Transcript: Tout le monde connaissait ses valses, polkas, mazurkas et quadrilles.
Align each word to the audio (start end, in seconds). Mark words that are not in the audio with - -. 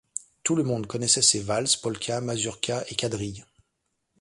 Tout 0.41 0.55
le 0.55 0.63
monde 0.63 0.87
connaissait 0.87 1.21
ses 1.21 1.41
valses, 1.41 1.75
polkas, 1.77 2.21
mazurkas 2.21 2.83
et 2.89 2.95
quadrilles. 2.95 3.45